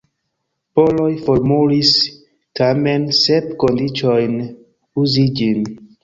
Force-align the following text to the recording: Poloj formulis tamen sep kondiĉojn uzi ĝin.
Poloj 0.77 1.09
formulis 1.25 1.91
tamen 2.59 3.05
sep 3.17 3.51
kondiĉojn 3.65 4.39
uzi 5.03 5.27
ĝin. 5.41 5.61